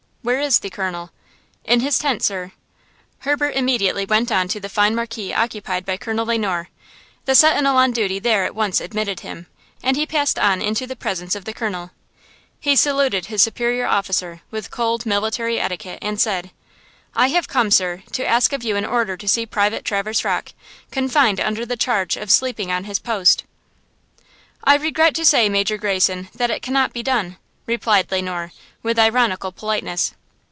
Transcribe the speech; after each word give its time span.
"Where 0.23 0.39
is 0.39 0.59
the 0.59 0.69
Colonel?" 0.69 1.09
"In 1.65 1.79
his 1.79 1.97
tent, 1.97 2.21
sir." 2.21 2.51
Herbert 3.21 3.55
immediately 3.55 4.05
went 4.05 4.31
on 4.31 4.47
to 4.49 4.59
the 4.59 4.69
fine 4.69 4.93
marquee 4.93 5.33
occupied 5.33 5.83
by 5.83 5.97
Colonel 5.97 6.27
Le 6.27 6.37
Noir. 6.37 6.69
The 7.25 7.33
sentinel 7.33 7.75
on 7.77 7.89
duty 7.89 8.19
there 8.19 8.45
at 8.45 8.53
once 8.53 8.79
admitted 8.79 9.21
him, 9.21 9.47
and 9.81 9.97
he 9.97 10.05
passed 10.05 10.37
on 10.37 10.61
into 10.61 10.85
the 10.85 10.95
presence 10.95 11.33
of 11.35 11.45
the 11.45 11.55
Colonel. 11.55 11.89
He 12.59 12.75
saluted 12.75 13.25
his 13.25 13.41
superior 13.41 13.87
officer 13.87 14.41
with 14.51 14.69
cold 14.69 15.07
military 15.07 15.59
etiquette, 15.59 15.97
and 16.03 16.21
said: 16.21 16.51
"I 17.15 17.29
have 17.29 17.47
come, 17.47 17.71
sir, 17.71 18.03
to 18.11 18.23
ask 18.23 18.53
of 18.53 18.63
you 18.63 18.75
an 18.75 18.85
order 18.85 19.17
to 19.17 19.27
see 19.27 19.47
Private 19.47 19.83
Traverse 19.83 20.23
Rocke, 20.23 20.53
confined 20.91 21.39
under 21.39 21.65
the 21.65 21.75
charge 21.75 22.15
of 22.15 22.29
sleeping 22.29 22.71
on 22.71 22.83
his 22.83 22.99
post." 22.99 23.43
"I 24.63 24.75
regret 24.75 25.15
to 25.15 25.25
say, 25.25 25.49
Major 25.49 25.77
Greyson, 25.79 26.29
that 26.35 26.51
it 26.51 26.61
cannot 26.61 26.93
be 26.93 27.01
done," 27.01 27.37
replied 27.67 28.11
Le 28.11 28.21
Noir, 28.21 28.51
with 28.83 28.97
ironical 28.97 29.51
politeness. 29.51 30.13